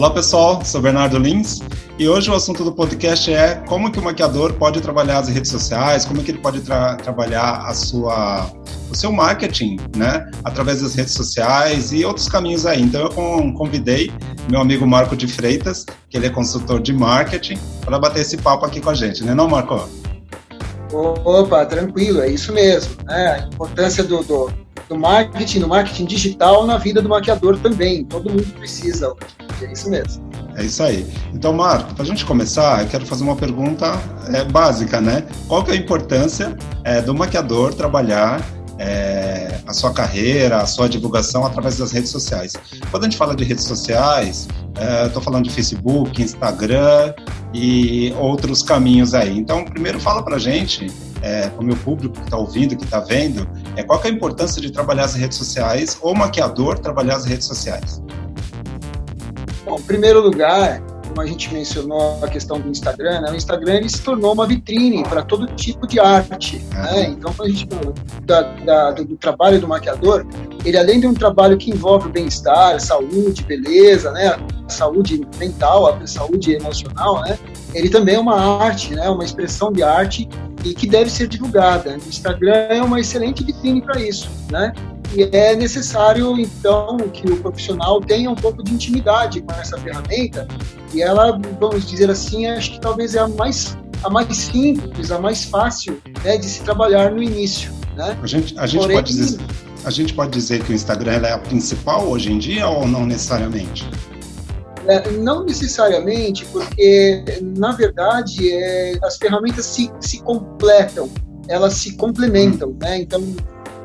[0.00, 1.60] Olá pessoal, sou Bernardo Lins
[1.98, 5.50] e hoje o assunto do podcast é como que o maquiador pode trabalhar as redes
[5.50, 8.50] sociais, como que ele pode tra trabalhar a sua,
[8.90, 12.80] o seu marketing, né, através das redes sociais e outros caminhos aí.
[12.80, 14.10] Então eu convidei
[14.48, 18.64] meu amigo Marco de Freitas, que ele é consultor de marketing, para bater esse papo
[18.64, 19.86] aqui com a gente, né, não, Marco?
[20.94, 22.96] Opa, tranquilo, é isso mesmo.
[23.04, 23.32] Né?
[23.32, 24.50] A importância do, do,
[24.88, 28.02] do marketing, do marketing digital na vida do maquiador também.
[28.06, 29.14] Todo mundo precisa
[29.64, 30.30] é isso mesmo.
[30.56, 31.06] É isso aí.
[31.32, 33.92] Então, Marco, para a gente começar, eu quero fazer uma pergunta
[34.32, 35.24] é, básica, né?
[35.46, 38.40] Qual que é a importância é, do maquiador trabalhar
[38.78, 42.54] é, a sua carreira, a sua divulgação através das redes sociais?
[42.90, 47.14] Quando a gente fala de redes sociais, é, estou falando de Facebook, Instagram
[47.54, 49.38] e outros caminhos aí.
[49.38, 50.86] Então, primeiro fala para a gente,
[51.22, 54.10] é, para o meu público que está ouvindo, que está vendo, é, qual que é
[54.10, 58.02] a importância de trabalhar as redes sociais ou maquiador trabalhar as redes sociais?
[59.70, 63.30] Bom, em primeiro lugar, como a gente mencionou a questão do Instagram, né?
[63.30, 66.60] o Instagram se tornou uma vitrine para todo tipo de arte.
[66.72, 67.10] Né?
[67.10, 67.68] Então, quando a gente
[68.24, 70.26] da, da, do, trabalho do maquiador,
[70.64, 74.36] ele além de um trabalho que envolve bem-estar, saúde, beleza, né?
[74.66, 77.38] saúde mental, a saúde emocional, né?
[77.72, 79.08] ele também é uma arte, né?
[79.08, 80.28] uma expressão de arte
[80.64, 81.92] e que deve ser divulgada.
[81.92, 84.28] O Instagram é uma excelente vitrine para isso.
[84.50, 84.72] Né?
[85.14, 90.46] E é necessário, então, que o profissional tenha um pouco de intimidade com essa ferramenta.
[90.94, 95.18] E ela, vamos dizer assim, acho que talvez é a mais, a mais simples, a
[95.18, 97.72] mais fácil né, de se trabalhar no início.
[97.96, 98.16] Né?
[98.22, 99.40] A gente, a gente Porém, pode dizer.
[99.84, 103.06] A gente pode dizer que o Instagram é a principal hoje em dia ou não
[103.06, 103.88] necessariamente?
[104.86, 107.24] É, não necessariamente, porque,
[107.56, 111.08] na verdade, é, as ferramentas se, se completam,
[111.48, 112.76] elas se complementam.
[112.80, 112.98] Né?
[112.98, 113.22] Então,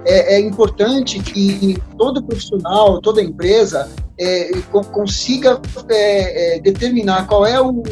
[0.05, 3.89] é, é importante que todo profissional, toda empresa
[4.19, 4.51] é,
[4.91, 7.83] consiga é, é, determinar qual é o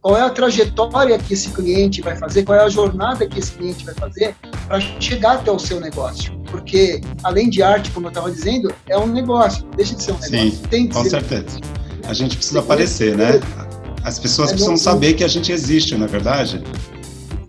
[0.00, 3.50] qual é a trajetória que esse cliente vai fazer, qual é a jornada que esse
[3.50, 4.36] cliente vai fazer
[4.68, 6.32] para chegar até o seu negócio.
[6.48, 10.18] Porque, além de arte, como eu estava dizendo, é um negócio, deixa de ser um
[10.20, 10.50] negócio.
[10.52, 11.10] Sim, Tem com ser...
[11.10, 11.58] certeza.
[12.04, 13.40] A gente precisa aparecer, né?
[14.04, 16.62] As pessoas é precisam saber que a gente existe, não é verdade?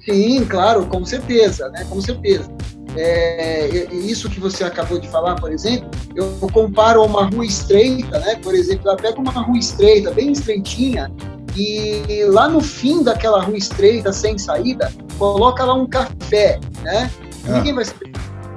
[0.04, 1.86] Sim, claro, com certeza, né?
[1.88, 2.50] Com certeza.
[2.96, 8.36] É, isso que você acabou de falar, por exemplo, eu comparo uma rua estreita, né?
[8.36, 11.12] Por exemplo, ela pega uma rua estreita, bem estreitinha,
[11.56, 17.12] e lá no fim daquela rua estreita, sem saída, coloca lá um café, né?
[17.48, 17.52] Ah.
[17.54, 18.12] Ninguém vai saber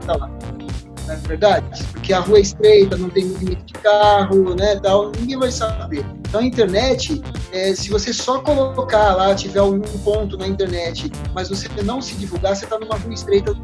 [0.07, 0.31] tá lá.
[1.07, 1.85] Não é verdade?
[1.93, 4.79] Porque a rua é estreita, não tem limite de carro, né?
[4.81, 6.05] Tal, ninguém vai saber.
[6.29, 7.21] Então a internet,
[7.53, 12.15] é, se você só colocar lá, tiver um ponto na internet, mas você não se
[12.15, 13.55] divulgar, você está numa rua estreita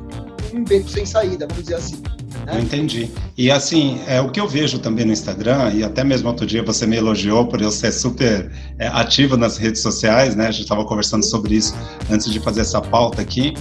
[0.57, 1.97] um beco sem saída, vamos dizer assim.
[2.45, 2.57] Né?
[2.57, 3.11] Eu entendi.
[3.37, 6.63] E assim, é, o que eu vejo também no Instagram, e até mesmo outro dia
[6.63, 10.47] você me elogiou por eu ser super é, ativo nas redes sociais, né?
[10.47, 11.75] A gente estava conversando sobre isso
[12.11, 13.55] antes de fazer essa pauta aqui.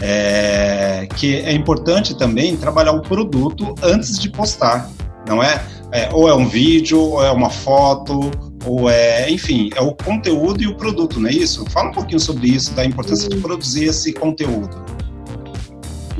[0.00, 4.90] É, que é importante também trabalhar o produto antes de postar,
[5.28, 5.62] não é?
[5.92, 6.08] é?
[6.12, 8.30] Ou é um vídeo, ou é uma foto,
[8.64, 11.64] ou é, enfim, é o conteúdo e o produto, não é isso?
[11.70, 15.01] Fala um pouquinho sobre isso, da importância de produzir esse conteúdo.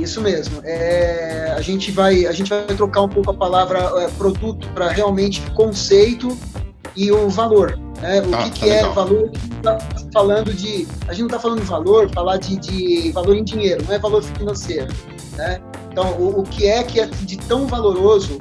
[0.03, 0.61] Isso mesmo.
[0.65, 4.89] É, a, gente vai, a gente vai trocar um pouco a palavra é, produto para
[4.89, 6.37] realmente conceito
[6.97, 7.79] e o valor.
[8.01, 8.21] Né?
[8.21, 9.31] O ah, que, que tá é valor?
[9.63, 9.79] Tá
[10.13, 10.89] falando de.
[11.07, 13.99] A gente não está falando de valor, falar de, de valor em dinheiro, não é
[13.99, 14.93] valor financeiro.
[15.37, 15.61] Né?
[15.93, 18.39] Então, o, o que é que é de tão valoroso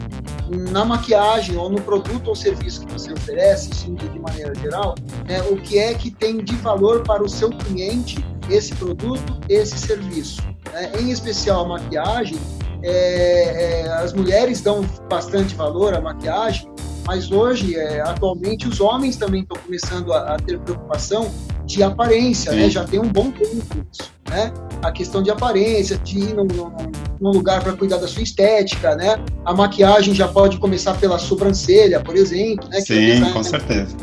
[0.72, 4.95] na maquiagem ou no produto ou serviço que você oferece, sim, de maneira geral,
[5.28, 9.78] né, o que é que tem de valor para o seu cliente esse produto, esse
[9.78, 10.41] serviço.
[10.73, 10.91] Né?
[11.00, 12.38] Em especial a maquiagem,
[12.84, 16.69] é, é, as mulheres dão bastante valor à maquiagem,
[17.06, 21.31] mas hoje, é, atualmente, os homens também estão começando a, a, ter preocupação
[21.66, 22.69] de aparência, né?
[22.69, 24.11] já tem um bom tempo isso.
[24.29, 24.52] Né?
[24.84, 26.91] A questão de aparência, de ir num, num,
[27.22, 29.23] num lugar para cuidar da sua estética, né?
[29.46, 32.82] A maquiagem já pode começar pela sobrancelha, por exemplo, né?
[32.82, 33.96] Sim, com certeza.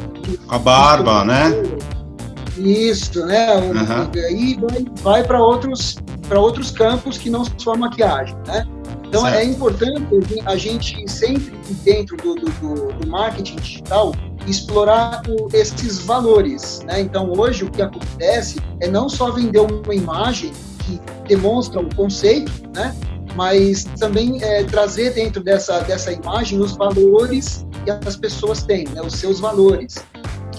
[0.48, 1.52] A barba, né?
[2.56, 3.56] Isso, né?
[3.56, 4.10] Uhum.
[4.14, 5.96] E aí vai, vai para outros,
[6.32, 8.64] outros campos que não só a maquiagem, né?
[9.08, 9.42] Então é certo.
[9.42, 14.14] é importante a gente sempre dentro do, do, do marketing digital
[14.46, 17.00] explorar o, esses valores, né?
[17.00, 20.52] Então hoje o que acontece é não só vender uma imagem
[20.88, 22.94] que demonstra o conceito, né?
[23.34, 29.02] Mas também é, trazer dentro dessa, dessa imagem os valores que as pessoas têm, né?
[29.02, 29.96] os seus valores.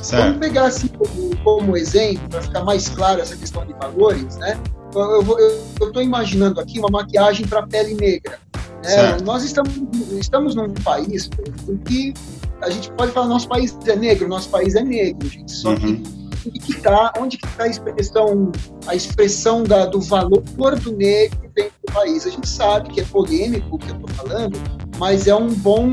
[0.01, 0.23] Certo.
[0.23, 4.57] Vamos pegar assim como, como exemplo, para ficar mais claro essa questão de valores, né?
[4.95, 8.39] Eu estou imaginando aqui uma maquiagem para pele negra.
[8.83, 9.17] Né?
[9.23, 9.73] Nós estamos,
[10.13, 11.29] estamos num país
[11.67, 12.13] em que
[12.61, 15.51] a gente pode falar nosso país é negro, nosso país é negro, gente.
[15.51, 15.75] Só uhum.
[15.77, 18.51] que onde que está onde que tá a expressão
[18.87, 20.39] a expressão da, do valor
[20.79, 24.09] do negro dentro do país a gente sabe que é polêmico o que eu estou
[24.09, 24.57] falando
[24.97, 25.89] mas é um bom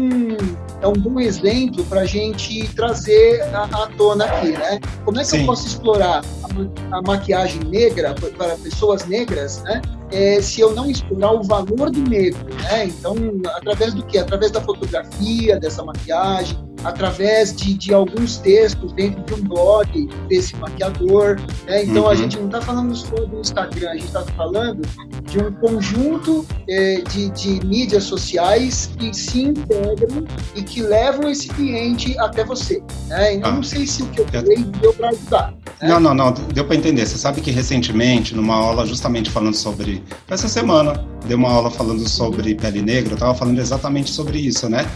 [0.81, 4.79] é um bom exemplo para a gente trazer à tona aqui, né?
[5.05, 5.41] Como é que Sim.
[5.41, 9.81] eu posso explorar a, a maquiagem negra para pessoas negras, né?
[10.13, 12.87] É, se eu não explorar o valor do negro, né?
[12.87, 13.15] Então,
[13.55, 14.19] através do que?
[14.19, 20.57] Através da fotografia dessa maquiagem, através de, de alguns textos dentro de um blog desse
[20.57, 21.41] maquiador.
[21.67, 21.85] Né?
[21.85, 22.09] Então uhum.
[22.09, 24.83] a gente não está falando só do Instagram, a gente está falando
[25.23, 30.25] de um conjunto é, de, de mídias sociais que se integram
[30.55, 32.83] e que levam esse cliente até você.
[33.09, 33.37] Né?
[33.37, 33.53] Eu ah.
[33.53, 35.55] não sei se o que eu falei deu para ajudar.
[35.81, 35.89] Né?
[35.89, 37.07] Não, não, não, deu para entender.
[37.07, 40.03] Você sabe que recentemente, numa aula justamente falando sobre.
[40.29, 44.69] Essa semana, deu uma aula falando sobre pele negra, eu estava falando exatamente sobre isso,
[44.69, 44.87] né?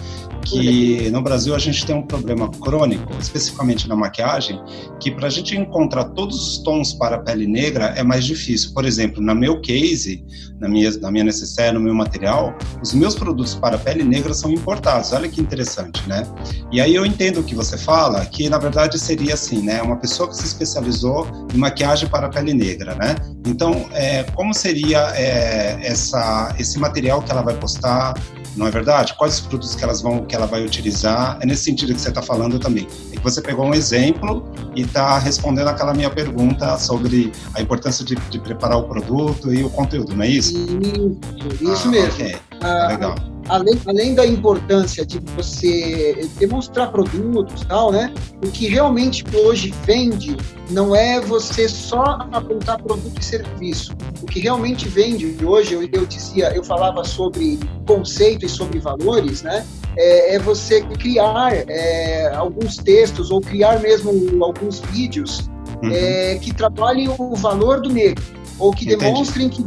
[0.44, 4.60] Que no Brasil a gente tem um problema crônico, especificamente na maquiagem,
[5.00, 8.72] que para a gente encontrar todos os tons para a pele negra é mais difícil.
[8.72, 10.24] Por exemplo, na meu case,
[10.58, 14.34] na minha, na minha necessaire, no meu material, os meus produtos para a pele negra
[14.34, 15.12] são importados.
[15.12, 16.26] Olha que interessante, né?
[16.72, 19.82] E aí eu entendo o que você fala, que na verdade seria assim, né?
[19.82, 23.14] Uma pessoa que se especializou em maquiagem para a pele negra, né?
[23.46, 28.14] Então, é, como seria é, essa, esse material que ela vai postar?
[28.56, 29.14] Não é verdade?
[29.16, 31.38] Quais os produtos que elas vão, que ela vai utilizar?
[31.40, 32.86] É nesse sentido que você está falando também.
[33.12, 34.44] É que você pegou um exemplo
[34.74, 39.62] e está respondendo aquela minha pergunta sobre a importância de, de, preparar o produto e
[39.62, 40.54] o conteúdo, não é isso?
[40.56, 42.14] Isso, isso ah, mesmo.
[42.14, 42.36] Okay.
[42.60, 48.12] Ah, legal além, além da importância de você demonstrar produtos tal, né?
[48.44, 50.36] O que realmente hoje vende
[50.70, 53.92] não é você só apontar produto e serviço.
[54.22, 59.42] O que realmente vende hoje, eu, eu dizia, eu falava sobre conceito e sobre valores,
[59.42, 59.66] né?
[59.96, 65.50] É, é você criar é, alguns textos ou criar mesmo alguns vídeos
[65.82, 65.90] uhum.
[65.92, 69.04] é, que trabalhem o valor do negro ou que Entendi.
[69.04, 69.64] demonstrem que,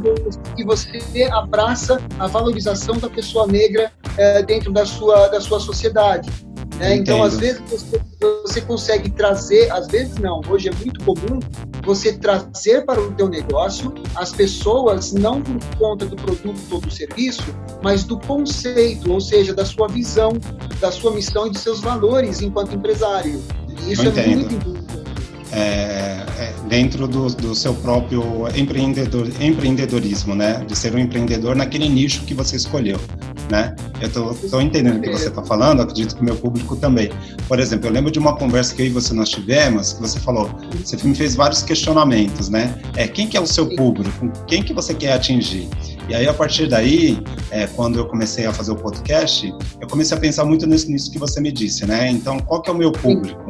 [0.56, 6.30] que você abraça a valorização da pessoa negra é, dentro da sua, da sua sociedade.
[6.78, 6.96] Né?
[6.96, 8.02] Então, às vezes, você,
[8.44, 11.40] você consegue trazer, às vezes não, hoje é muito comum
[11.84, 16.92] você trazer para o teu negócio as pessoas não por conta do produto ou do
[16.92, 17.44] serviço,
[17.82, 20.34] mas do conceito, ou seja, da sua visão,
[20.80, 23.42] da sua missão e dos seus valores enquanto empresário.
[23.70, 24.40] E isso Eu é entendo.
[24.40, 24.83] muito importante
[25.54, 28.24] é, é, dentro do, do, seu próprio
[28.56, 30.64] empreendedor, empreendedorismo, né?
[30.68, 33.00] De ser um empreendedor naquele nicho que você escolheu,
[33.52, 33.76] né?
[34.02, 37.10] Eu estou entendendo o que você está falando, acredito que o meu público também.
[37.48, 40.20] Por exemplo, eu lembro de uma conversa que eu e você nós tivemos, que você
[40.20, 40.50] falou,
[40.84, 42.76] você me fez vários questionamentos, né?
[42.96, 44.32] É, quem que é o seu público?
[44.48, 45.70] Quem que você quer atingir?
[46.10, 47.18] E aí, a partir daí,
[47.50, 51.10] é, quando eu comecei a fazer o podcast, eu comecei a pensar muito nisso, nisso
[51.10, 52.10] que você me disse, né?
[52.10, 53.43] Então, qual que é o meu público?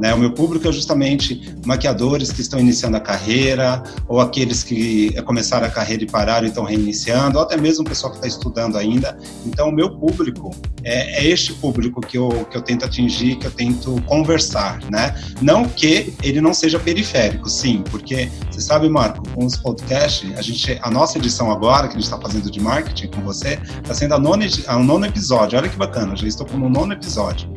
[0.00, 0.12] Né?
[0.14, 5.66] O meu público é justamente maquiadores que estão iniciando a carreira, ou aqueles que começaram
[5.66, 8.76] a carreira e pararam e estão reiniciando, ou até mesmo o pessoal que está estudando
[8.76, 9.16] ainda.
[9.44, 10.50] Então, o meu público
[10.84, 14.78] é, é, este público que eu, que eu tento atingir, que eu tento conversar.
[14.90, 15.14] Né?
[15.42, 20.42] Não que ele não seja periférico, sim, porque você sabe, Marco, com os podcasts, a,
[20.42, 23.94] gente, a nossa edição agora, que a gente está fazendo de marketing com você, está
[23.94, 25.58] sendo a nona, a nono episódio.
[25.58, 27.48] Olha que bacana, já estou com o nono episódio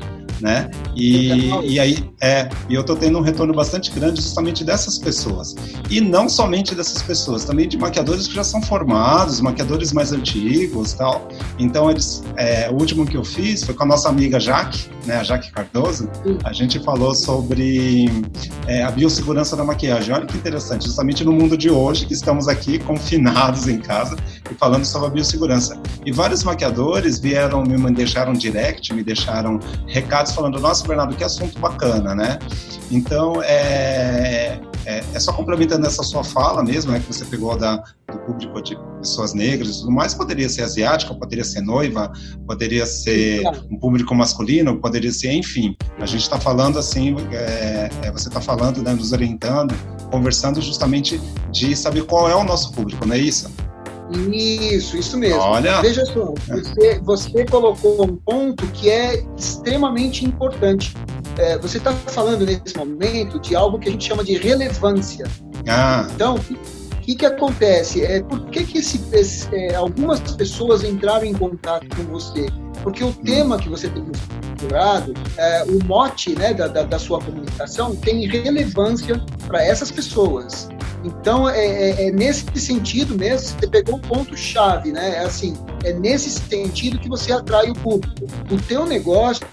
[0.42, 0.70] né?
[0.96, 5.56] E, e aí, é, e eu tô tendo um retorno bastante grande justamente dessas pessoas.
[5.90, 10.94] E não somente dessas pessoas, também de maquiadores que já são formados, maquiadores mais antigos
[10.94, 11.28] tal.
[11.58, 15.18] Então, eles, é, o último que eu fiz foi com a nossa amiga Jaque, né,
[15.18, 16.10] a Jaque Cardoso.
[16.44, 18.10] A gente falou sobre
[18.68, 20.14] é, a biossegurança da maquiagem.
[20.14, 24.16] Olha que interessante, justamente no mundo de hoje, que estamos aqui confinados em casa
[24.50, 25.82] e falando sobre a biossegurança.
[26.06, 31.60] E vários maquiadores vieram, me deixaram direct, me deixaram recados falando, nossa, Bernardo, que assunto
[31.60, 32.40] bacana, né?
[32.92, 37.76] Então, é, é, é, só complementando essa sua fala mesmo, né, que você pegou da,
[38.12, 42.12] do público de pessoas negras e tudo mais, poderia ser asiática, poderia ser noiva,
[42.48, 45.76] poderia ser um público masculino, poderia ser, enfim.
[46.00, 49.76] A gente está falando assim, é, é, você está falando, né, nos orientando,
[50.10, 51.22] conversando justamente
[51.52, 53.52] de saber qual é o nosso público, não é isso?
[54.12, 55.40] Isso, isso mesmo.
[55.40, 55.82] Olha.
[55.82, 60.96] Veja só, você, você colocou um ponto que é extremamente importante.
[61.38, 65.26] É, você está falando nesse momento de algo que a gente chama de relevância.
[65.68, 66.08] Ah.
[66.14, 66.40] Então,
[67.10, 68.04] que, que acontece?
[68.04, 72.48] É, por que, que esse, esse, é, algumas pessoas entraram em contato com você?
[72.84, 77.20] Porque o tema que você tem estruturado, é, o mote né, da, da, da sua
[77.20, 80.70] comunicação tem relevância para essas pessoas.
[81.04, 85.16] Então, é, é, é, nesse sentido mesmo, você pegou o ponto-chave, né?
[85.16, 88.28] É assim, é nesse sentido que você atrai o público.
[88.52, 89.48] O teu negócio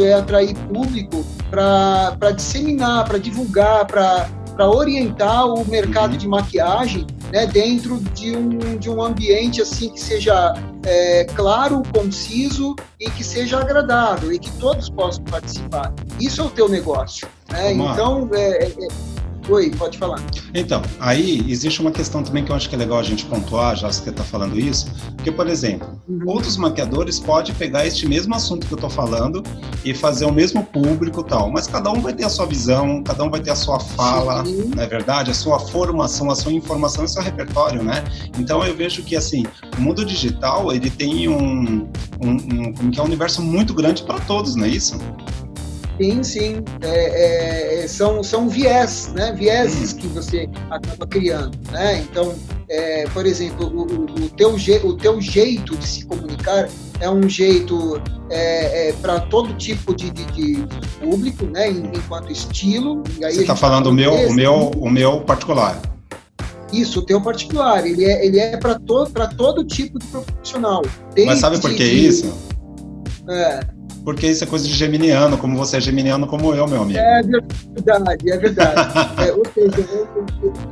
[0.00, 4.28] é atrair público para disseminar, para divulgar, para
[4.60, 6.18] orientar o mercado uhum.
[6.18, 10.54] de maquiagem né, dentro de um, de um ambiente assim que seja
[10.84, 15.92] é, claro, conciso e que seja agradável e que todos possam participar.
[16.20, 17.26] Isso é o teu negócio.
[17.50, 17.72] Né?
[17.72, 18.88] Então, é, é,
[19.48, 20.22] Oi, pode falar.
[20.54, 23.76] Então, aí existe uma questão também que eu acho que é legal a gente pontuar,
[23.76, 26.22] já que você está falando isso, porque, por exemplo, uhum.
[26.26, 29.42] outros maquiadores podem pegar este mesmo assunto que eu estou falando
[29.84, 33.24] e fazer o mesmo público tal, mas cada um vai ter a sua visão, cada
[33.24, 34.70] um vai ter a sua fala, Sim.
[34.76, 35.30] não é verdade?
[35.30, 38.04] A sua formação, a sua informação e seu repertório, né?
[38.38, 39.44] Então eu vejo que, assim,
[39.76, 41.88] o mundo digital, ele tem um,
[42.22, 44.96] um, um, que é um universo muito grande para todos, não é isso?
[46.00, 46.64] Sim, sim.
[46.82, 49.32] É, é, são, são viés, né?
[49.32, 52.00] Vieses que você acaba criando, né?
[52.00, 52.34] Então,
[52.68, 56.68] é, por exemplo, o, o, teu je, o teu jeito de se comunicar
[57.00, 60.66] é um jeito é, é para todo tipo de, de, de,
[61.00, 61.68] público, né?
[61.68, 63.02] Enquanto estilo.
[63.20, 65.80] você está falando o meu, o meu, o meu particular.
[66.72, 67.86] Isso, o teu particular.
[67.86, 70.80] Ele é, ele é para todo, todo tipo de profissional.
[71.26, 72.32] Mas sabe por que isso?
[73.28, 73.71] É
[74.04, 76.98] porque isso é coisa de geminiano, como você é geminiano como eu, meu amigo.
[76.98, 78.98] É verdade, é verdade.
[79.18, 80.08] é, ou seja,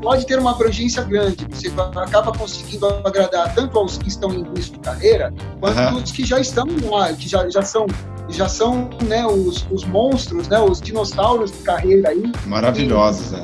[0.03, 4.73] pode ter uma abrangência grande, você acaba conseguindo agradar tanto aos que estão em início
[4.73, 6.03] de carreira, quanto uhum.
[6.03, 7.87] os que já estão lá, que já, já são
[8.29, 12.31] já são né, os, os monstros, né, os dinossauros de carreira aí.
[12.47, 13.43] Maravilhosos, é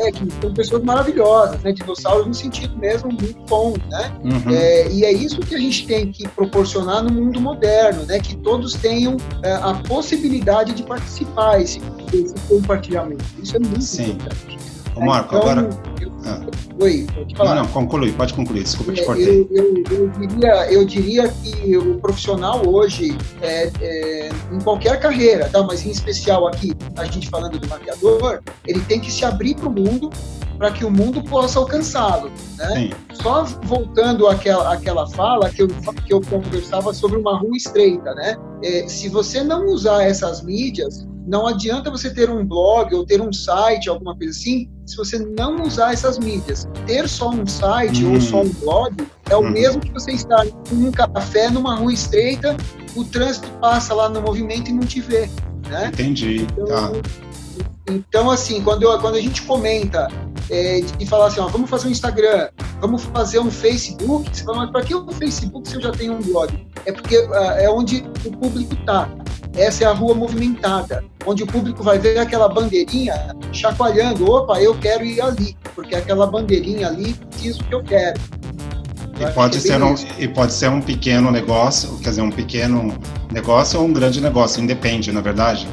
[0.00, 1.72] é, que são pessoas maravilhosas, né?
[1.72, 4.12] Dinossauros no sentido mesmo muito bom, né?
[4.24, 4.54] Uhum.
[4.54, 8.18] É, e é isso que a gente tem que proporcionar no mundo moderno, né?
[8.20, 11.80] Que todos tenham é, a possibilidade de participar desse,
[12.10, 13.24] desse compartilhamento.
[13.42, 14.12] Isso é muito Sim.
[14.12, 14.58] importante.
[14.96, 15.70] Ô, Marco, então, agora.
[16.00, 16.10] Eu...
[16.24, 16.40] Ah.
[16.80, 17.54] Oi, pode falar.
[17.54, 19.48] Não, não, conclui, pode concluir, desculpa te é, cortei.
[19.50, 25.48] Eu, eu, eu, diria, eu diria que o profissional hoje, é, é, em qualquer carreira,
[25.48, 25.62] tá?
[25.62, 29.68] mas em especial aqui, a gente falando do maquiador, ele tem que se abrir para
[29.68, 30.10] o mundo
[30.60, 32.30] para que o mundo possa alcançá-lo.
[32.58, 32.90] Né?
[33.14, 38.36] Só voltando àquela, àquela fala que eu, que eu conversava sobre uma rua estreita, né?
[38.62, 43.22] É, se você não usar essas mídias, não adianta você ter um blog ou ter
[43.22, 46.68] um site, alguma coisa assim, se você não usar essas mídias.
[46.86, 48.54] Ter só um site ou só um hum.
[48.60, 48.96] blog
[49.30, 49.50] é o hum.
[49.50, 52.56] mesmo que você estar em um café numa rua estreita,
[52.94, 55.30] o trânsito passa lá no movimento e não te vê.
[55.70, 55.86] Né?
[55.92, 56.42] Entendi.
[56.42, 56.92] Então, tá.
[57.88, 60.08] então assim, quando, eu, quando a gente comenta
[60.50, 62.48] é, de falar assim, ó, vamos fazer um Instagram,
[62.80, 66.14] vamos fazer um Facebook, você fala, mas para que o Facebook se eu já tenho
[66.14, 66.66] um blog?
[66.84, 69.08] É porque uh, é onde o público está.
[69.54, 74.30] Essa é a rua movimentada, onde o público vai ver aquela bandeirinha chacoalhando.
[74.30, 78.20] Opa, eu quero ir ali, porque aquela bandeirinha ali diz o que eu quero.
[79.20, 82.96] E pode, ser um, e pode ser um pequeno negócio, quer dizer, um pequeno
[83.30, 85.68] negócio ou um grande negócio, independe, na é verdade?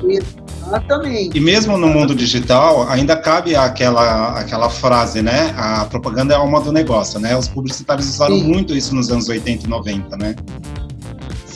[0.67, 1.37] Exatamente.
[1.37, 5.53] E mesmo no mundo digital, ainda cabe aquela, aquela frase, né?
[5.57, 7.37] A propaganda é a alma do negócio, né?
[7.37, 8.43] Os publicitários usaram Sim.
[8.43, 10.35] muito isso nos anos 80 e 90, né?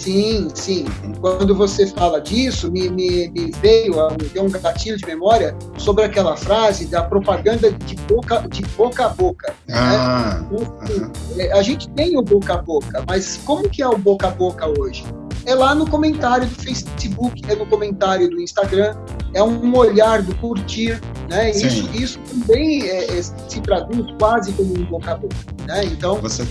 [0.02, 0.86] Sim, sim.
[1.20, 6.04] Quando você fala disso, me, me, me veio, me deu um gatilho de memória sobre
[6.06, 9.54] aquela frase da propaganda de boca, de boca a boca.
[9.68, 9.76] Né?
[9.78, 10.48] Ah, né?
[10.52, 14.28] então, assim, A gente tem o boca a boca, mas como que é o boca
[14.28, 15.06] a boca hoje?
[15.46, 18.96] É lá no comentário do Facebook, é no comentário do Instagram,
[19.36, 21.52] é um olhar do curtir, né?
[21.52, 25.84] Isso, isso também é, é, se traduz quase como um boca a boca, né?
[25.86, 26.44] Então, você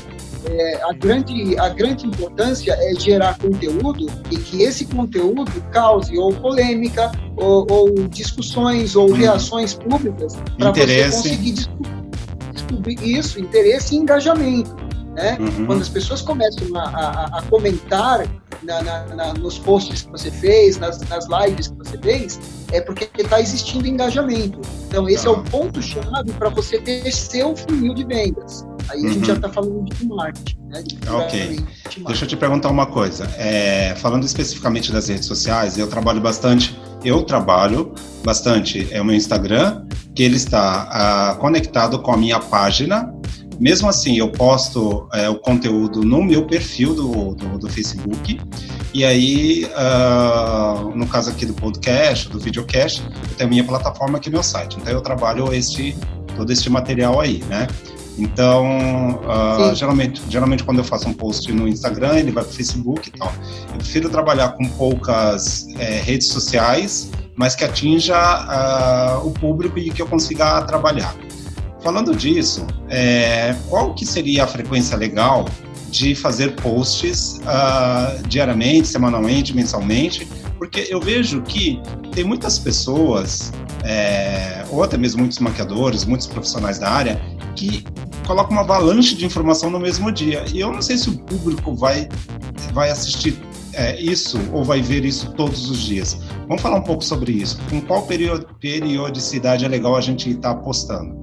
[0.46, 6.32] é, a, grande, a grande importância é gerar conteúdo e que esse conteúdo cause ou
[6.32, 9.14] polêmica, ou, ou discussões, ou hum.
[9.14, 11.54] reações públicas, para você conseguir
[12.52, 14.74] descobrir isso, interesse e engajamento.
[15.14, 15.36] Né?
[15.40, 15.66] Uhum.
[15.66, 18.26] Quando as pessoas começam a, a, a comentar
[18.62, 22.40] na, na, na, nos posts que você fez, nas, nas lives que você fez,
[22.72, 24.60] é porque está existindo engajamento.
[24.86, 28.64] Então, esse é o ponto-chave para você ter seu funil de vendas.
[28.90, 30.58] Aí a gente já está falando de marketing.
[30.68, 30.82] Né?
[30.82, 31.60] De ok.
[32.06, 33.24] Deixa eu te perguntar uma coisa.
[33.36, 36.78] É, falando especificamente das redes sociais, eu trabalho bastante.
[37.04, 37.94] Eu trabalho
[38.24, 38.88] bastante.
[38.90, 43.12] É o meu Instagram, que ele está uh, conectado com a minha página
[43.60, 48.40] mesmo assim, eu posto é, o conteúdo no meu perfil do, do, do Facebook.
[48.94, 54.16] E aí, uh, no caso aqui do podcast, do videocast, eu tenho a minha plataforma
[54.16, 54.78] aqui no meu site.
[54.80, 55.94] Então, eu trabalho este,
[56.34, 57.68] todo este material aí, né?
[58.20, 62.54] Então, uh, geralmente, geralmente quando eu faço um post no Instagram, ele vai para o
[62.54, 63.32] Facebook e tal.
[63.72, 69.90] Eu prefiro trabalhar com poucas é, redes sociais, mas que atinja uh, o público e
[69.90, 71.14] que eu consiga trabalhar.
[71.82, 75.46] Falando disso, é, qual que seria a frequência legal
[75.90, 81.80] de fazer posts uh, diariamente, semanalmente, mensalmente, porque eu vejo que
[82.12, 83.50] tem muitas pessoas,
[83.82, 87.20] é, ou até mesmo muitos maquiadores, muitos profissionais da área,
[87.56, 87.84] que
[88.26, 90.44] colocam uma avalanche de informação no mesmo dia.
[90.52, 92.08] E eu não sei se o público vai,
[92.72, 93.40] vai assistir
[93.72, 96.18] é, isso ou vai ver isso todos os dias.
[96.46, 97.58] Vamos falar um pouco sobre isso.
[97.70, 101.20] Com qual periodicidade é legal a gente estar tá postando?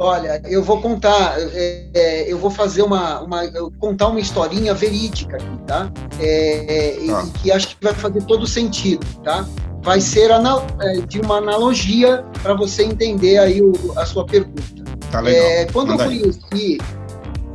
[0.00, 3.42] Olha, eu vou contar, é, é, eu vou fazer uma, uma
[3.80, 5.90] contar uma historinha verídica aqui, tá?
[6.20, 7.24] É, tá.
[7.24, 9.44] E, que acho que vai fazer todo sentido, tá?
[9.82, 14.77] Vai ser é, de uma analogia para você entender aí o, a sua pergunta.
[15.10, 15.42] Tá legal.
[15.42, 16.78] É, quando eu conheci,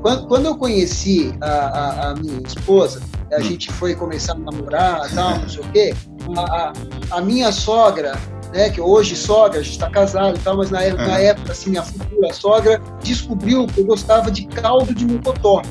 [0.02, 3.42] quando, quando, eu conheci a, a, a minha esposa, a hum.
[3.42, 5.96] gente foi começar a namorar, tal, não sei o quê.
[6.38, 6.74] A,
[7.12, 8.18] a, minha sogra
[8.54, 11.52] né, que hoje sogra, a gente está casado e tal, mas na, época, na época,
[11.52, 15.62] assim, minha futura sogra descobriu que eu gostava de caldo de mocotó.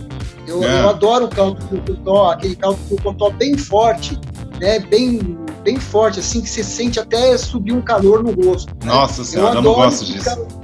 [0.46, 0.82] Eu, é.
[0.82, 4.18] eu adoro o caldo de mocotó, aquele caldo de mocotó bem forte,
[4.60, 8.74] né, bem, bem forte, assim, que você sente até subir um calor no rosto.
[8.84, 8.92] Né?
[8.92, 10.24] Nossa senhora, eu, eu não gosto disso.
[10.24, 10.62] Caldo.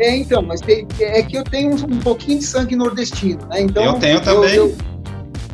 [0.00, 3.60] É, então, mas tem, é que eu tenho um, um, pouquinho de sangue nordestino, né?
[3.60, 4.54] Então, eu tenho também.
[4.54, 4.74] Eu,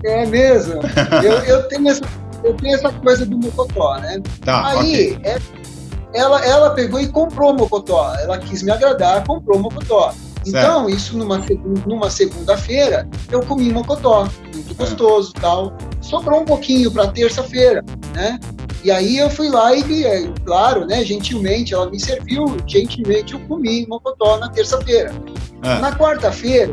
[0.04, 0.74] é mesmo.
[1.22, 2.02] eu, eu, tenho essa,
[2.44, 4.22] eu tenho essa coisa do mocotó, né?
[4.44, 5.18] Tá, Aí, okay.
[5.24, 5.38] é,
[6.14, 8.14] ela, ela pegou e comprou o Mocotó.
[8.14, 10.14] Ela quis me agradar, comprou o Mocotó.
[10.46, 11.40] Então, isso numa,
[11.86, 14.74] numa segunda-feira, eu comi mocotó, muito é.
[14.74, 15.40] gostoso é.
[15.40, 15.76] tal.
[16.00, 17.84] Sobrou um pouquinho para terça-feira,
[18.14, 18.38] né?
[18.86, 23.40] E aí eu fui lá e, é, claro, né, gentilmente, ela me serviu, gentilmente eu
[23.40, 25.12] comi mocotó na terça-feira.
[25.64, 25.80] É.
[25.80, 26.72] Na quarta-feira,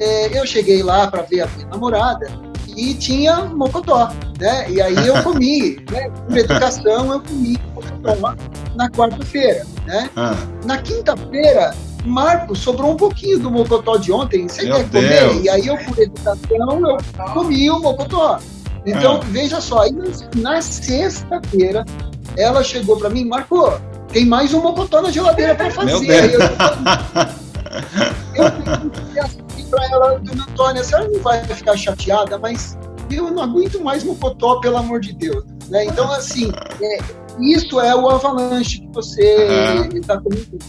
[0.00, 2.30] é, eu cheguei lá para ver a minha namorada
[2.74, 4.70] e tinha mocotó, né?
[4.70, 6.10] E aí eu comi, né?
[6.26, 8.34] Por educação, eu comi mocotó
[8.74, 10.08] na quarta-feira, né?
[10.16, 10.34] Ah.
[10.64, 11.74] Na quinta-feira,
[12.06, 15.08] Marco, sobrou um pouquinho do mocotó de ontem, você Meu quer comer?
[15.08, 15.44] Deus.
[15.44, 16.96] E aí eu, por educação, eu
[17.34, 18.38] comi o mocotó.
[18.86, 19.26] Então, ah.
[19.26, 19.94] veja só, aí
[20.36, 21.84] na sexta-feira,
[22.36, 26.34] ela chegou para mim, Marco, tem mais um mocotó na geladeira para fazer.
[26.34, 26.40] Eu,
[29.14, 29.40] eu assim
[29.70, 32.76] para ela, Dona Antônia, a senhora não vai ficar chateada, mas
[33.10, 35.44] eu não aguento mais mocotó, pelo amor de Deus.
[35.68, 35.84] Né?
[35.84, 36.98] Então, assim, é,
[37.38, 39.46] isso é o avalanche que você
[39.94, 40.22] está uhum.
[40.22, 40.60] comentando.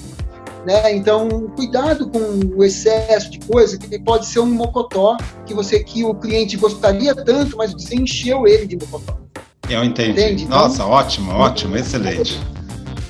[0.65, 0.95] Né?
[0.95, 2.19] Então, cuidado com
[2.55, 7.15] o excesso de coisa, que pode ser um mocotó que você que o cliente gostaria
[7.15, 9.17] tanto, mas você encheu ele de mocotó.
[9.69, 10.11] Eu entendi.
[10.11, 10.43] Entende?
[10.43, 12.39] Então, Nossa, ótimo, ótimo, excelente.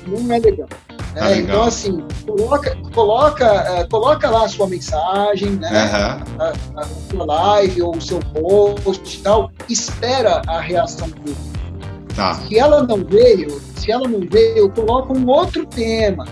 [0.06, 0.68] Não é legal.
[1.14, 5.68] Tá é, então, assim, coloca, coloca, uh, coloca lá a sua mensagem, né?
[5.68, 6.42] Uhum.
[6.42, 11.40] A, a, sua live ou o seu post e tal, espera a reação pública.
[12.16, 12.34] Tá.
[12.34, 16.24] Se ela não veio, se ela não veio, coloca um outro tema.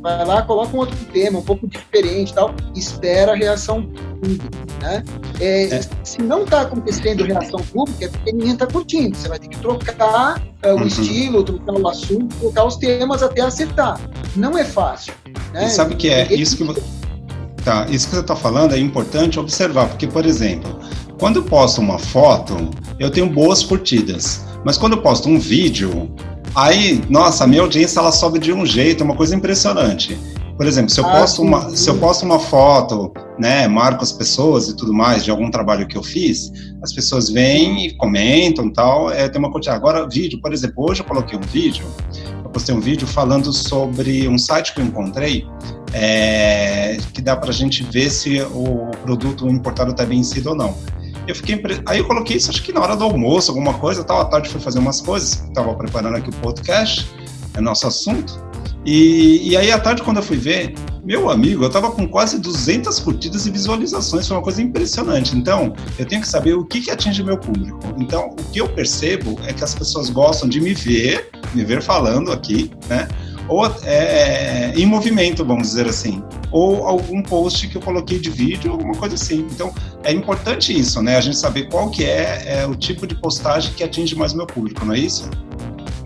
[0.00, 4.48] Vai lá, coloca um outro tema, um pouco diferente tal, espera a reação pública,
[4.80, 5.02] né?
[5.40, 5.80] É, é.
[6.04, 9.16] Se não está acontecendo reação pública, é porque ninguém está curtindo.
[9.16, 10.86] Você vai ter que trocar é, o uhum.
[10.86, 14.00] estilo, trocar o assunto, trocar os temas até acertar.
[14.36, 15.12] Não é fácil.
[15.52, 15.66] Né?
[15.66, 16.82] E sabe que é isso que você...
[17.64, 20.78] Tá, isso que você está falando é importante observar, porque, por exemplo,
[21.18, 22.54] quando eu posto uma foto,
[23.00, 24.46] eu tenho boas curtidas.
[24.64, 26.08] Mas quando eu posto um vídeo,
[26.54, 30.18] aí, nossa, a minha audiência ela sobe de um jeito, é uma coisa impressionante.
[30.58, 34.10] Por exemplo, se eu ah, posto uma, se eu posto uma foto, né, marco as
[34.10, 36.50] pessoas e tudo mais de algum trabalho que eu fiz,
[36.82, 39.78] as pessoas vêm e comentam, tal, é, tem uma quantidade.
[39.78, 41.86] Agora, vídeo, por exemplo, hoje eu coloquei um vídeo,
[42.44, 45.46] eu postei um vídeo falando sobre um site que eu encontrei,
[45.92, 50.74] é, que dá para a gente ver se o produto importado está vencido ou não.
[51.28, 51.80] Eu fiquei impre...
[51.84, 54.22] Aí eu coloquei isso, acho que na hora do almoço, alguma coisa, tal.
[54.22, 57.06] À tarde fui fazer umas coisas, estava preparando aqui o podcast,
[57.54, 58.48] é nosso assunto.
[58.84, 60.72] E, e aí à tarde, quando eu fui ver,
[61.04, 65.36] meu amigo, eu tava com quase 200 curtidas e visualizações, foi uma coisa impressionante.
[65.36, 67.78] Então, eu tenho que saber o que, que atinge meu público.
[67.98, 71.82] Então, o que eu percebo é que as pessoas gostam de me ver, me ver
[71.82, 73.06] falando aqui, né?
[73.48, 78.72] Ou é, em movimento, vamos dizer assim, ou algum post que eu coloquei de vídeo,
[78.72, 79.46] alguma coisa assim.
[79.50, 79.72] Então,
[80.04, 81.16] é importante isso, né?
[81.16, 84.36] A gente saber qual que é, é o tipo de postagem que atinge mais o
[84.36, 85.28] meu público, não é isso?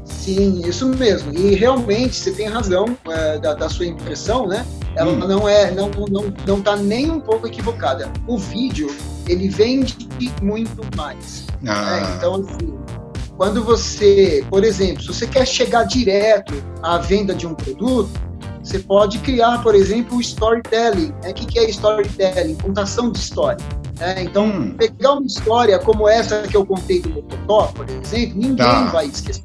[0.04, 1.32] Sim, isso mesmo.
[1.36, 4.64] E realmente você tem razão é, da, da, sua impressão, né?
[4.94, 5.18] Ela hum.
[5.18, 8.08] não é, não, não, não está nem um pouco equivocada.
[8.28, 8.88] O vídeo
[9.28, 10.08] ele vende
[10.40, 11.46] muito mais.
[11.66, 12.00] Ah.
[12.00, 12.14] Né?
[12.16, 12.78] Então assim,
[13.36, 18.10] quando você, por exemplo, se você quer chegar direto à venda de um produto,
[18.62, 21.12] você pode criar, por exemplo, o storytelling.
[21.22, 21.30] Né?
[21.30, 22.54] O que é storytelling?
[22.56, 23.64] Contação de história.
[23.98, 24.22] Né?
[24.22, 24.74] Então, hum.
[24.76, 28.84] pegar uma história como essa que eu contei do Mocotó, por exemplo, ninguém tá.
[28.86, 29.42] vai esquecer.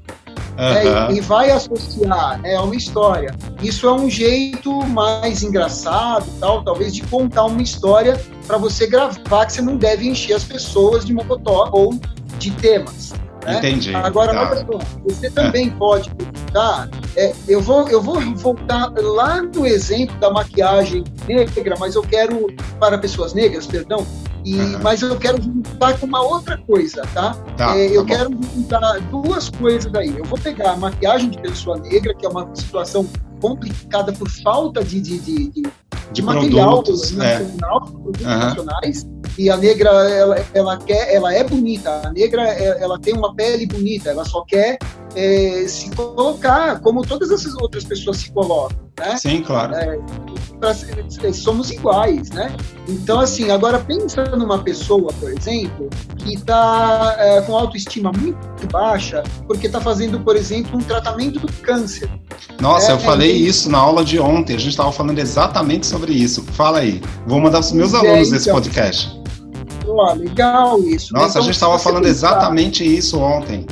[0.58, 1.14] Uhum.
[1.14, 3.36] e, e, vai associar né, a uma história.
[3.62, 9.46] Isso é um jeito mais engraçado, tal, talvez, de contar uma história para você gravar,
[9.46, 12.00] que você não deve encher as pessoas de Mocotó ou
[12.40, 13.14] de temas.
[13.48, 13.58] Né?
[13.60, 13.96] Entendi.
[13.96, 14.42] Agora, tá.
[14.42, 15.72] olha só, você também é.
[15.72, 16.90] pode perguntar.
[17.16, 22.48] É, eu, vou, eu vou voltar lá no exemplo da maquiagem negra, mas eu quero,
[22.78, 24.06] para pessoas negras, perdão,
[24.44, 24.80] e, uhum.
[24.82, 27.34] Mas eu quero juntar com uma outra coisa, tá?
[27.58, 30.18] tá é, eu tá quero juntar duas coisas aí.
[30.18, 33.06] Eu vou pegar a maquiagem de pessoa negra, que é uma situação
[33.42, 35.64] complicada por falta de, de, de, de,
[36.14, 37.92] de material nacional, é.
[37.92, 38.38] produtos uhum.
[38.38, 42.02] nacionais e a negra ela, ela quer ela é bonita.
[42.04, 44.10] A negra é, ela tem uma pele bonita.
[44.10, 44.78] Ela só quer
[45.16, 49.18] é, se colocar como todas essas outras pessoas se colocam né?
[49.18, 49.76] Sim claro.
[49.76, 50.00] É,
[50.60, 50.74] pra,
[51.34, 52.56] somos iguais né?
[52.88, 59.24] Então assim agora pensa numa pessoa por exemplo que está é, com autoestima muito baixa
[59.46, 62.10] porque está fazendo por exemplo um tratamento do câncer.
[62.60, 64.56] Nossa eu é, falei isso na aula de ontem.
[64.56, 66.44] A gente estava falando exatamente sobre isso.
[66.44, 67.02] Fala aí.
[67.26, 69.17] Vou mandar para os meus alunos esse então, podcast
[69.90, 71.14] ó, legal isso.
[71.14, 73.66] Nossa, então, a gente estava falando pensar, exatamente isso ontem.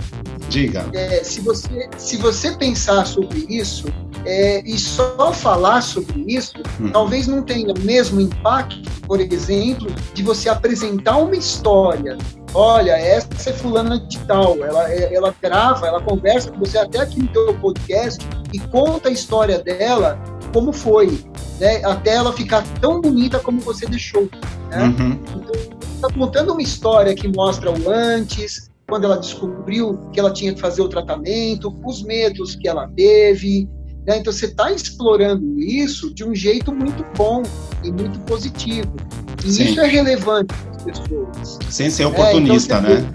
[0.50, 0.86] Diga.
[0.94, 3.88] É, se, você, se você pensar sobre isso
[4.26, 6.90] é, e só falar sobre isso, hum.
[6.92, 12.18] talvez não tenha o mesmo impacto, por exemplo, de você apresentar uma história.
[12.54, 17.00] Olha, essa é fulana de tal, ela, é, ela grava, ela conversa com você até
[17.00, 20.18] aqui no teu podcast e conta a história dela
[20.54, 21.20] como foi,
[21.60, 21.84] né?
[21.84, 24.30] até ela ficar tão bonita como você deixou.
[24.70, 24.84] Né?
[24.84, 25.20] Uhum.
[25.36, 30.54] Então, está contando uma história que mostra o antes, quando ela descobriu que ela tinha
[30.54, 33.68] que fazer o tratamento, os medos que ela teve.
[34.06, 34.18] Né?
[34.18, 37.42] Então, você está explorando isso de um jeito muito bom
[37.84, 38.96] e muito positivo.
[39.44, 39.66] E Sim.
[39.66, 41.60] isso é relevante para as pessoas.
[41.70, 43.14] Sem ser oportunista, é, então, né?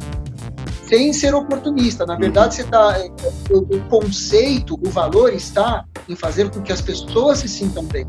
[0.89, 2.05] sem ser oportunista.
[2.05, 2.65] Na verdade, uhum.
[2.65, 3.09] você tá, é,
[3.53, 8.05] o, o, conceito, o valor está em fazer com que as pessoas se sintam bem.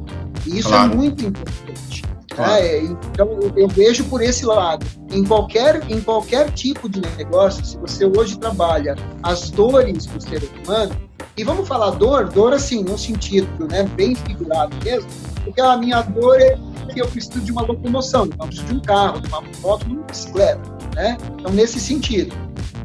[0.47, 0.93] E isso é claro.
[0.93, 2.03] é muito importante.
[2.35, 2.63] Claro.
[2.63, 4.85] É, então eu vejo por esse lado.
[5.11, 10.41] Em qualquer, em qualquer tipo de negócio, se você hoje trabalha as dores do ser
[10.63, 10.95] humano,
[11.37, 15.09] e vamos falar dor, dor assim, num sentido né, bem figurado mesmo,
[15.43, 16.57] porque a minha dor é
[16.93, 19.85] que eu preciso de uma locomoção, então eu preciso de um carro, de uma moto,
[19.85, 20.61] de uma bicicleta.
[20.95, 21.17] Né?
[21.39, 22.35] Então, nesse sentido.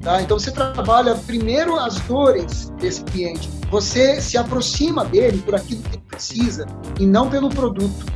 [0.00, 0.22] Tá?
[0.22, 5.96] Então, você trabalha primeiro as dores desse cliente, você se aproxima dele por aquilo que
[5.96, 6.66] ele precisa
[7.00, 8.06] e não pelo produto.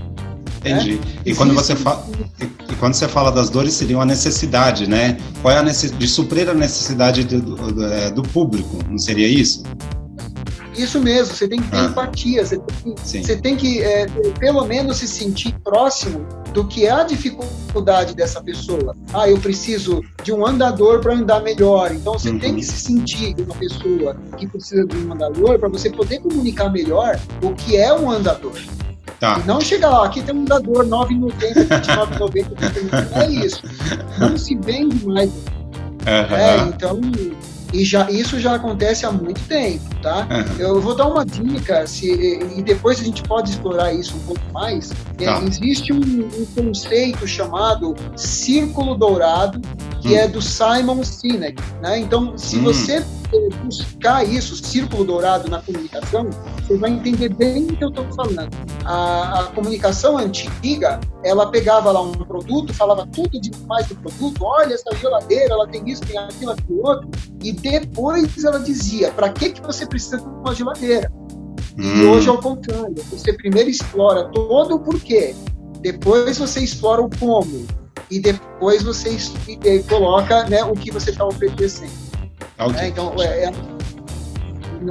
[0.60, 0.96] Entendi.
[0.96, 1.00] Né?
[1.24, 2.06] E quando você fala
[2.70, 5.16] e quando você fala das dores seria uma necessidade, né?
[5.42, 8.78] Qual é a de suprir a necessidade do, do, é, do, público?
[8.88, 9.62] Não seria isso?
[10.76, 11.34] Isso mesmo.
[11.34, 11.84] Você tem que ter ah.
[11.84, 12.44] empatia.
[12.44, 14.06] Você tem, você tem que é,
[14.38, 18.94] pelo menos se sentir próximo do que é a dificuldade dessa pessoa.
[19.14, 21.92] Ah, eu preciso de um andador para andar melhor.
[21.92, 22.38] Então você uhum.
[22.38, 26.70] tem que se sentir uma pessoa que precisa de um andador para você poder comunicar
[26.70, 28.54] melhor o que é um andador.
[29.20, 29.38] Tá.
[29.44, 33.62] Não chegar lá, aqui tem um dador 9,90, 29,90, não é isso.
[34.18, 35.28] Não se vende mais.
[35.28, 36.36] Uhum.
[36.36, 36.98] É, então,
[37.72, 40.26] e já, isso já acontece há muito tempo, tá?
[40.30, 40.56] Uhum.
[40.58, 42.10] Eu vou dar uma dica, se,
[42.56, 44.90] e depois a gente pode explorar isso um pouco mais.
[45.18, 45.40] É, tá.
[45.40, 49.60] É, existe um, um, conceito chamado círculo dourado,
[50.00, 50.16] que hum.
[50.16, 51.98] é do Simon Sinek, né?
[51.98, 52.64] Então, se hum.
[52.64, 53.04] você
[53.64, 56.28] buscar isso, círculo dourado na comunicação,
[56.60, 58.48] você vai entender bem o que eu estou falando.
[58.84, 64.74] A, a, comunicação antiga, ela pegava lá um produto, falava tudo demais do produto, olha
[64.74, 67.08] essa geladeira, ela tem isso, tem aquilo, aquilo outro,
[67.42, 71.10] e depois ela dizia, para que, que você precisa de uma geladeira?
[71.78, 72.02] Hum.
[72.02, 75.34] E hoje é o contrário, você primeiro explora todo o porquê,
[75.80, 77.66] depois você explora o como,
[78.10, 79.16] e depois você
[79.88, 81.92] coloca né, o que você está oferecendo.
[82.58, 82.80] Okay.
[82.80, 83.52] É, então, é, é,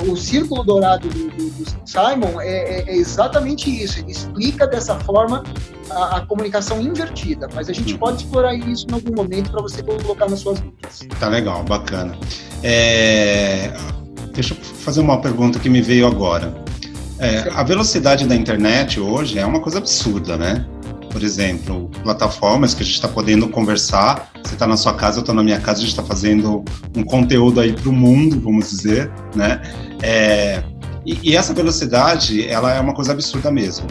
[0.08, 4.00] o círculo dourado do, do, do Simon é, é, é, exatamente isso.
[4.00, 5.44] Ele explica dessa forma
[5.90, 8.00] a, a comunicação invertida, mas a gente uhum.
[8.00, 11.00] pode explorar isso em algum momento para você colocar nas suas vidas.
[11.20, 12.18] Tá legal, bacana.
[12.64, 13.72] É,
[14.34, 16.54] deixa eu fazer uma pergunta que me veio agora.
[17.18, 20.66] É, a velocidade da internet hoje é uma coisa absurda, né?
[21.10, 24.32] por exemplo, plataformas que a gente está podendo conversar.
[24.44, 26.64] Você está na sua casa, eu estou na minha casa, a gente está fazendo
[26.96, 29.62] um conteúdo aí para o mundo, vamos dizer, né?
[30.02, 30.64] É,
[31.06, 33.88] e, e essa velocidade, ela é uma coisa absurda mesmo.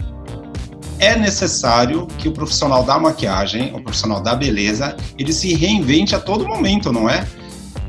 [0.97, 6.19] É necessário que o profissional da maquiagem, o profissional da beleza, ele se reinvente a
[6.19, 7.25] todo momento, não é?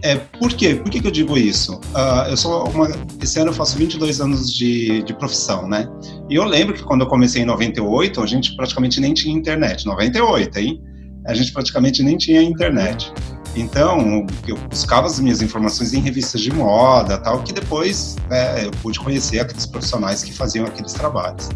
[0.02, 0.74] É, por quê?
[0.74, 1.74] Por que, que eu digo isso?
[1.76, 2.88] Uh, eu sou uma,
[3.22, 5.88] esse ano eu faço 22 anos de, de profissão, né?
[6.28, 9.86] E eu lembro que quando eu comecei em 98, a gente praticamente nem tinha internet.
[9.86, 10.82] 98, hein?
[11.26, 13.12] A gente praticamente nem tinha internet.
[13.54, 18.70] Então, eu buscava as minhas informações em revistas de moda, tal, que depois é, eu
[18.82, 21.48] pude conhecer aqueles profissionais que faziam aqueles trabalhos.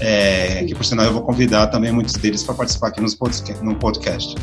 [0.00, 3.62] É, que, por sinal, eu vou convidar também muitos deles para participar aqui nos podcast,
[3.64, 4.34] no podcast.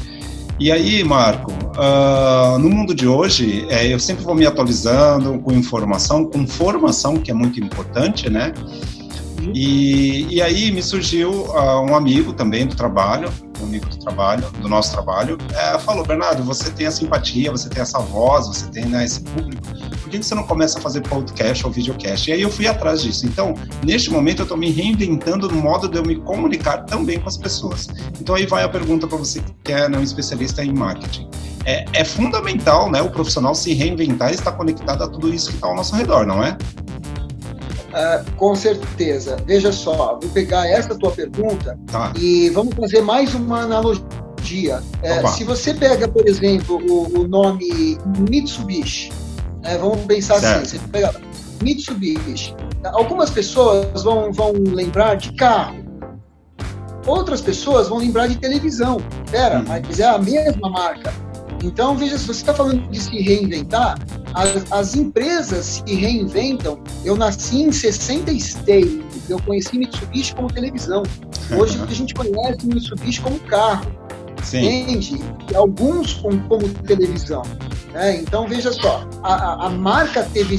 [0.59, 5.51] E aí, Marco, uh, no mundo de hoje, é, eu sempre vou me atualizando com
[5.51, 8.53] informação, com formação, que é muito importante, né?
[9.53, 13.29] E, e aí me surgiu uh, um amigo também do trabalho,
[13.63, 17.81] amigo do trabalho, do nosso trabalho, é, falou, Bernardo, você tem a simpatia, você tem
[17.81, 19.61] essa voz, você tem né, esse público,
[20.01, 22.29] por que você não começa a fazer podcast ou videocast?
[22.29, 23.25] E aí eu fui atrás disso.
[23.25, 27.27] Então, neste momento eu estou me reinventando no modo de eu me comunicar também com
[27.27, 27.87] as pessoas.
[28.19, 31.29] Então aí vai a pergunta para você que é né, um especialista em marketing.
[31.65, 35.55] É, é fundamental né, o profissional se reinventar e estar conectado a tudo isso que
[35.55, 36.57] está ao nosso redor, não é?
[37.93, 39.37] Uh, com certeza.
[39.45, 42.11] Veja só, vou pegar essa tua pergunta tá.
[42.17, 44.81] e vamos fazer mais uma analogia.
[45.03, 47.97] É, se você pega, por exemplo, o, o nome
[48.29, 49.11] Mitsubishi,
[49.61, 50.63] né, vamos pensar assim, certo.
[50.63, 51.21] assim, você pega
[51.61, 55.77] Mitsubishi, algumas pessoas vão, vão lembrar de carro,
[57.05, 58.97] outras pessoas vão lembrar de televisão.
[59.29, 59.65] Pera, uhum.
[59.67, 61.13] mas é a mesma marca.
[61.63, 63.97] Então, veja, se você está falando de se reinventar,
[64.33, 66.77] as, as, empresas se reinventam.
[67.05, 71.03] Eu nasci em 66, eu conheci Mitsubishi como televisão.
[71.57, 73.89] Hoje a gente conhece Mitsubishi como carro.
[74.43, 74.81] Sim.
[74.81, 75.21] Entende?
[75.49, 77.43] E alguns como, como televisão.
[77.93, 78.17] Né?
[78.17, 80.57] Então, veja só, a, a marca teve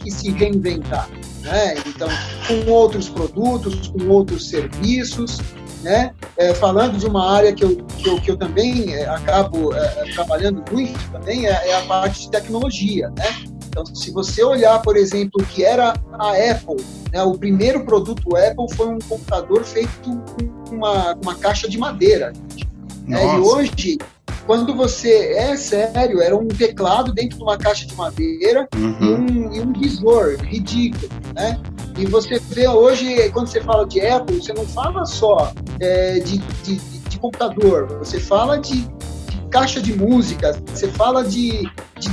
[0.00, 1.08] que se reinventar.
[1.42, 1.74] Né?
[1.86, 2.08] Então,
[2.48, 5.38] com outros produtos, com outros serviços,
[5.82, 6.12] né?
[6.36, 9.94] É, falando de uma área que eu, que eu, que eu também é, acabo é,
[9.98, 13.52] é trabalhando muito também, é, é, a parte de tecnologia, né?
[13.68, 18.36] Então, se você olhar, por exemplo, o que era a Apple, né, o primeiro produto
[18.36, 22.34] Apple foi um computador feito com uma, uma caixa de madeira.
[23.06, 23.24] Né?
[23.24, 23.98] E hoje,
[24.46, 28.96] quando você é sério, era um teclado dentro de uma caixa de madeira uhum.
[29.00, 31.58] e, um, e um visor ridículo, né?
[31.96, 36.38] E você vê hoje, quando você fala de Apple, você não fala só é, de,
[36.62, 41.70] de, de, computador, você fala de, de, caixa de música, você fala de,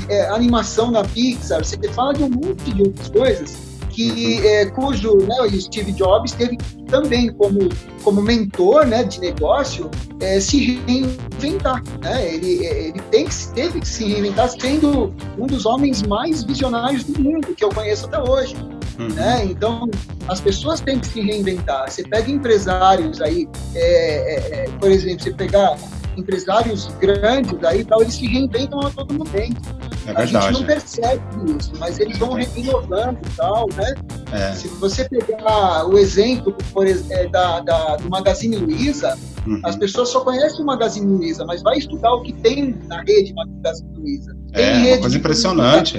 [0.09, 5.17] é, animação na Pixar, você fala de um monte de outras coisas que é, cujo
[5.17, 7.67] né, o Steve Jobs teve também como,
[8.01, 11.83] como mentor né, de negócio é, se reinventar.
[12.01, 12.33] Né?
[12.33, 17.21] Ele, ele tem que, teve que se reinventar sendo um dos homens mais visionários do
[17.21, 18.55] mundo, que eu conheço até hoje.
[18.99, 19.07] Uhum.
[19.07, 19.45] Né?
[19.45, 19.89] Então,
[20.27, 21.89] as pessoas têm que se reinventar.
[21.89, 25.77] Você pega empresários aí, é, é, é por exemplo, você pegar
[26.17, 29.61] empresários grandes aí, tal, eles se reinventam a todo momento.
[30.05, 31.21] É a gente não percebe
[31.57, 33.93] isso, mas eles vão renovando e tal, né?
[34.31, 34.53] É.
[34.53, 39.61] Se você pegar o exemplo por, é, da, da, do Magazine Luiza, uhum.
[39.63, 43.33] as pessoas só conhecem o Magazine Luiza, mas vai estudar o que tem na rede
[43.33, 44.35] Magazine Luiza.
[44.51, 45.97] Tem é, rede uma coisa impressionante.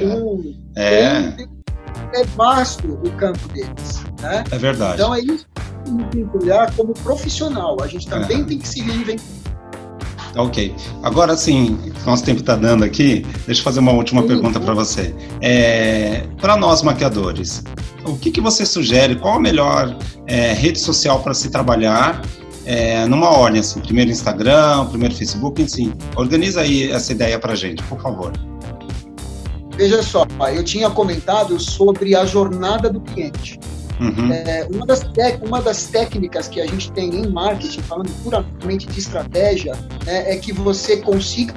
[0.76, 1.30] É.
[1.32, 1.48] Tem,
[2.14, 4.04] é vasto o campo deles.
[4.20, 4.44] Né?
[4.50, 4.94] É verdade.
[4.94, 7.76] Então é isso que a gente tem que olhar como profissional.
[7.82, 8.44] A gente também é.
[8.44, 9.40] tem que se reinventar
[10.36, 10.74] Ok.
[11.02, 13.26] Agora sim, nosso tempo está dando aqui.
[13.46, 15.14] Deixa eu fazer uma última pergunta para você.
[15.40, 17.64] É, para nós maquiadores,
[18.04, 19.16] o que, que você sugere?
[19.16, 19.96] Qual a melhor
[20.26, 22.22] é, rede social para se trabalhar?
[22.66, 25.92] É, numa ordem, assim, primeiro Instagram, primeiro Facebook, enfim.
[26.14, 28.32] Organiza aí essa ideia para gente, por favor.
[29.80, 33.58] Veja só, eu tinha comentado sobre a jornada do cliente.
[33.98, 34.30] Uhum.
[34.30, 35.00] É, uma, das
[35.40, 39.72] uma das técnicas que a gente tem em marketing, falando puramente de estratégia,
[40.04, 41.54] né, é que você consiga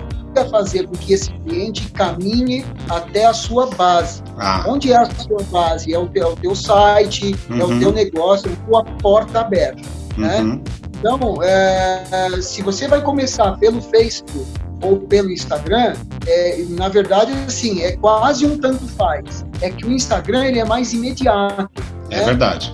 [0.49, 4.23] fazer com que esse cliente caminhe até a sua base.
[4.37, 4.63] Ah.
[4.69, 5.93] Onde é a sua base?
[5.93, 7.59] É o teu, é o teu site, uhum.
[7.59, 7.93] é o teu uhum.
[7.93, 9.81] negócio, é a tua porta aberta.
[10.15, 10.39] Né?
[10.39, 10.55] Uhum.
[10.55, 10.61] Né?
[10.97, 15.95] Então, é, se você vai começar pelo Facebook ou pelo Instagram,
[16.27, 19.45] é, na verdade, assim, é quase um tanto faz.
[19.61, 21.69] É que o Instagram ele é mais imediato.
[22.09, 22.25] É né?
[22.25, 22.73] verdade.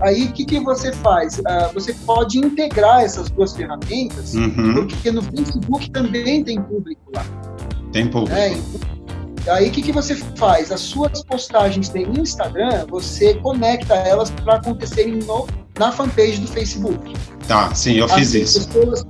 [0.00, 1.38] Aí o que, que você faz?
[1.38, 4.86] Uh, você pode integrar essas duas ferramentas, uhum.
[4.86, 7.24] porque no Facebook também tem público lá.
[7.92, 8.36] Tem público.
[8.36, 8.56] É,
[9.48, 10.70] Aí o que, que você faz?
[10.70, 17.12] As suas postagens de Instagram, você conecta elas para acontecerem no, na fanpage do Facebook.
[17.48, 18.68] Tá, sim, eu fiz As isso.
[18.68, 19.06] Pessoas,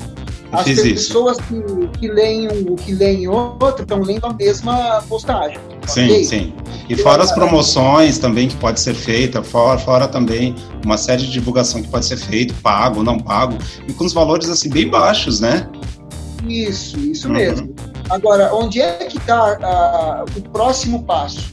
[0.53, 5.59] as pessoas que, que leem um, que leem outro estão lendo a mesma postagem.
[5.87, 6.25] Sim, okay?
[6.25, 6.53] sim.
[6.88, 11.31] E fora as promoções também que pode ser feita, fora, fora também uma série de
[11.31, 13.57] divulgação que pode ser feito, pago, não pago,
[13.88, 15.67] e com os valores assim bem baixos, né?
[16.47, 17.35] Isso, isso uhum.
[17.35, 17.75] mesmo.
[18.11, 21.51] Agora, onde é que está o próximo passo?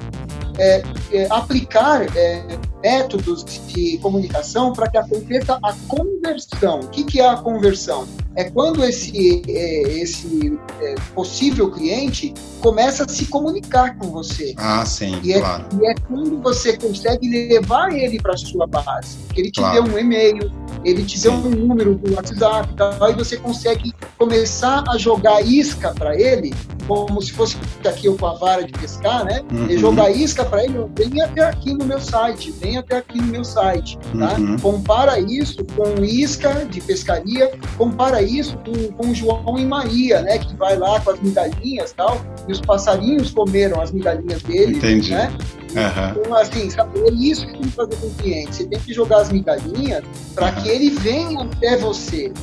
[0.58, 0.84] É,
[1.14, 2.44] é aplicar é,
[2.82, 6.80] métodos de comunicação para que aconteça a conversão.
[6.80, 8.08] O que, que é a conversão?
[8.36, 14.54] É quando esse, é, esse é, possível cliente começa a se comunicar com você.
[14.58, 15.66] Ah, sim, e é, claro.
[15.82, 19.18] E é quando você consegue levar ele para a sua base.
[19.36, 19.84] Ele te claro.
[19.84, 20.52] deu um e-mail,
[20.86, 25.94] ele te deu um número do WhatsApp, tal, e você consegue começar a jogar isca
[25.94, 26.54] para ele
[26.90, 27.56] como se fosse
[27.88, 29.44] aqui com a vara de pescar, né?
[29.52, 29.70] Uhum.
[29.70, 33.28] E jogar isca para ele, vem até aqui no meu site, vem até aqui no
[33.28, 34.36] meu site, tá?
[34.40, 34.58] Uhum.
[34.58, 40.40] Compara isso com isca de pescaria, compara isso com, com João e Maria, né?
[40.40, 45.12] Que vai lá com as migalhinhas tal, e os passarinhos comeram as migalhinhas dele, Entendi.
[45.12, 45.32] né?
[45.76, 46.22] Uhum.
[46.22, 48.56] Então, assim, sabe, é isso que tem que fazer com o cliente.
[48.56, 52.34] Você tem que jogar as migalhinhas para que ele venha até você.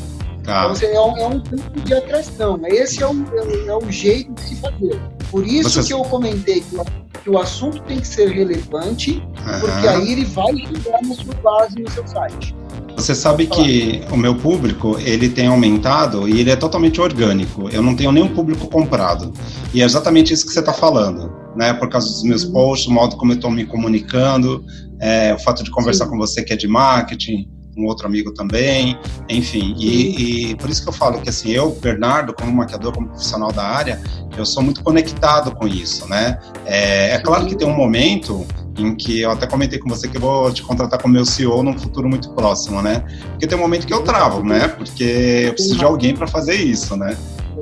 [0.46, 0.72] Tá.
[0.74, 2.60] Então, é um, é um campo de atração.
[2.66, 5.00] Esse é o, é, é o jeito de se fazer.
[5.28, 5.88] Por isso Você...
[5.88, 6.84] que eu comentei que o,
[7.24, 9.60] que o, assunto tem que ser relevante, uhum.
[9.60, 12.54] porque aí ele vai chegar na sua base, no seu site.
[12.96, 17.68] Você sabe que o meu público ele tem aumentado e ele é totalmente orgânico.
[17.68, 19.32] Eu não tenho nenhum público comprado.
[19.74, 21.74] E é exatamente isso que você está falando, né?
[21.74, 22.52] Por causa dos meus uhum.
[22.52, 24.64] posts, o modo como eu estou me comunicando,
[25.00, 26.12] é, o fato de conversar Sim.
[26.12, 29.74] com você que é de marketing, um outro amigo também, enfim.
[29.78, 33.52] E, e, por isso que eu falo que assim, eu, Bernardo, como maquiador, como profissional
[33.52, 34.00] da área,
[34.36, 36.38] eu sou muito conectado com isso, né?
[36.64, 38.46] É, é claro que tem um momento
[38.78, 41.62] em que eu até comentei com você que eu vou te contratar como meu CEO
[41.62, 43.04] num futuro muito próximo, né?
[43.30, 44.68] Porque tem um momento que eu travo, né?
[44.68, 47.16] Porque eu preciso de alguém para fazer isso, né?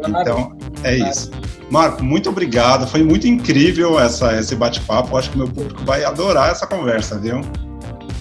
[0.06, 1.30] Então, é isso.
[1.70, 2.86] Marco, muito obrigado.
[2.86, 5.16] Foi muito incrível essa, esse bate-papo.
[5.16, 7.40] Acho que meu público vai adorar essa conversa, viu?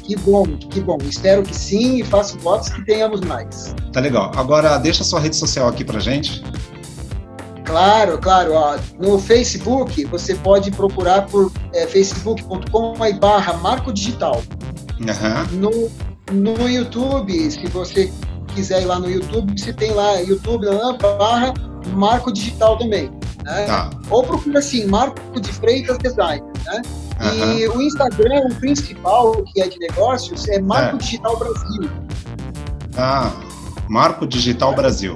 [0.03, 0.97] Que bom, que bom.
[1.03, 3.73] Espero que sim e faço votos que tenhamos mais.
[3.91, 4.31] Tá legal.
[4.35, 6.43] Agora, deixa a sua rede social aqui pra gente.
[7.63, 8.53] Claro, claro.
[8.53, 14.43] Ó, no Facebook, você pode procurar por é, facebook.com barra marco digital.
[14.99, 15.59] Uhum.
[15.59, 15.91] No,
[16.31, 18.11] no YouTube, se você
[18.53, 20.65] quiser ir lá no YouTube, você tem lá YouTube
[21.17, 21.53] barra
[21.93, 23.09] marco digital também.
[23.43, 23.65] Né?
[23.65, 23.89] Tá.
[24.09, 26.43] Ou procura assim, Marco de Freitas Design.
[26.65, 26.81] Né?
[27.21, 27.57] Uhum.
[27.57, 30.99] E o Instagram, o principal, que é de negócios, é Marco é.
[30.99, 31.89] Digital Brasil.
[32.97, 33.31] Ah,
[33.89, 35.15] Marco Digital Brasil.